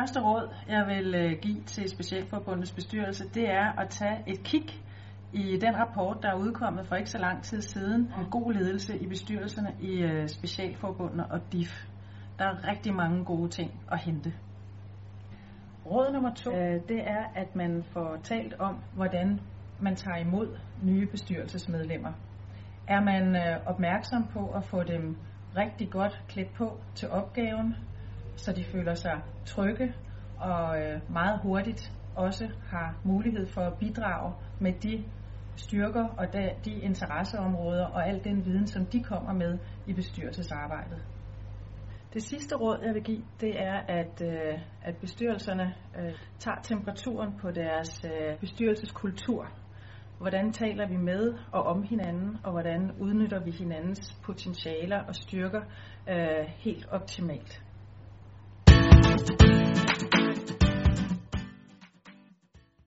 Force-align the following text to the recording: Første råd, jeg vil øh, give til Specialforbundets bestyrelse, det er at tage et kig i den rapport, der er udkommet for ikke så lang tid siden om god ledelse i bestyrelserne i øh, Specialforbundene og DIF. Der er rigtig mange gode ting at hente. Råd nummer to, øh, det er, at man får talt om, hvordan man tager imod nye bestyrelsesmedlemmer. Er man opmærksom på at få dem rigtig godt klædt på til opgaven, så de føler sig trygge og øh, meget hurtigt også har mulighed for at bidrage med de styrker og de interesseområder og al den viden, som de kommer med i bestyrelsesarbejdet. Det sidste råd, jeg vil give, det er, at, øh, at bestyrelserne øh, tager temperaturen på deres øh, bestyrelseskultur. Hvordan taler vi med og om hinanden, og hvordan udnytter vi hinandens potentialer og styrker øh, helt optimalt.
Første 0.00 0.20
råd, 0.20 0.48
jeg 0.68 0.86
vil 0.86 1.14
øh, 1.14 1.38
give 1.42 1.62
til 1.62 1.88
Specialforbundets 1.88 2.72
bestyrelse, 2.72 3.28
det 3.28 3.50
er 3.50 3.72
at 3.80 3.88
tage 3.88 4.18
et 4.26 4.42
kig 4.44 4.64
i 5.32 5.56
den 5.56 5.76
rapport, 5.76 6.18
der 6.22 6.28
er 6.28 6.34
udkommet 6.34 6.86
for 6.86 6.96
ikke 6.96 7.10
så 7.10 7.18
lang 7.18 7.42
tid 7.42 7.62
siden 7.62 8.12
om 8.16 8.30
god 8.30 8.52
ledelse 8.52 8.98
i 8.98 9.06
bestyrelserne 9.06 9.74
i 9.80 10.02
øh, 10.02 10.28
Specialforbundene 10.28 11.32
og 11.32 11.40
DIF. 11.52 11.86
Der 12.38 12.44
er 12.44 12.68
rigtig 12.68 12.94
mange 12.94 13.24
gode 13.24 13.48
ting 13.48 13.70
at 13.92 13.98
hente. 13.98 14.32
Råd 15.86 16.12
nummer 16.12 16.34
to, 16.34 16.50
øh, 16.50 16.80
det 16.88 17.00
er, 17.08 17.24
at 17.34 17.56
man 17.56 17.84
får 17.92 18.16
talt 18.22 18.54
om, 18.58 18.76
hvordan 18.94 19.40
man 19.80 19.96
tager 19.96 20.16
imod 20.16 20.58
nye 20.82 21.06
bestyrelsesmedlemmer. 21.06 22.12
Er 22.88 23.00
man 23.00 23.36
opmærksom 23.66 24.26
på 24.32 24.50
at 24.50 24.64
få 24.64 24.82
dem 24.82 25.16
rigtig 25.56 25.90
godt 25.90 26.24
klædt 26.28 26.54
på 26.54 26.80
til 26.94 27.10
opgaven, 27.10 27.74
så 28.40 28.52
de 28.52 28.64
føler 28.64 28.94
sig 28.94 29.22
trygge 29.46 29.94
og 30.38 30.82
øh, 30.82 31.12
meget 31.12 31.40
hurtigt 31.42 31.92
også 32.16 32.48
har 32.66 33.00
mulighed 33.04 33.46
for 33.46 33.60
at 33.60 33.78
bidrage 33.78 34.34
med 34.60 34.72
de 34.72 35.04
styrker 35.56 36.04
og 36.04 36.26
de 36.64 36.72
interesseområder 36.72 37.86
og 37.86 38.08
al 38.08 38.24
den 38.24 38.44
viden, 38.44 38.66
som 38.66 38.86
de 38.86 39.02
kommer 39.02 39.32
med 39.32 39.58
i 39.86 39.92
bestyrelsesarbejdet. 39.92 41.04
Det 42.14 42.22
sidste 42.22 42.56
råd, 42.56 42.78
jeg 42.84 42.94
vil 42.94 43.02
give, 43.02 43.22
det 43.40 43.62
er, 43.62 43.74
at, 43.88 44.22
øh, 44.24 44.58
at 44.82 44.96
bestyrelserne 44.96 45.74
øh, 45.98 46.14
tager 46.38 46.60
temperaturen 46.62 47.38
på 47.40 47.50
deres 47.50 48.04
øh, 48.04 48.38
bestyrelseskultur. 48.38 49.48
Hvordan 50.18 50.52
taler 50.52 50.88
vi 50.88 50.96
med 50.96 51.34
og 51.52 51.62
om 51.62 51.82
hinanden, 51.82 52.36
og 52.44 52.52
hvordan 52.52 52.90
udnytter 53.00 53.44
vi 53.44 53.50
hinandens 53.50 54.18
potentialer 54.24 54.98
og 55.02 55.14
styrker 55.14 55.60
øh, 56.08 56.46
helt 56.46 56.88
optimalt. 56.90 57.62